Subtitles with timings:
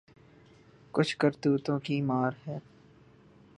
[0.91, 2.57] کچھ کرتوتوں کی مار ہے۔